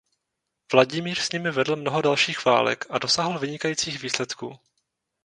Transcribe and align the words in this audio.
Vladimír 0.71 1.19
s 1.19 1.31
nimi 1.31 1.51
vedl 1.51 1.75
mnoho 1.75 2.01
dalších 2.01 2.45
válek 2.45 2.85
a 2.89 2.97
dosáhl 2.97 3.39
vynikajících 3.39 4.01
výsledků. 4.01 4.59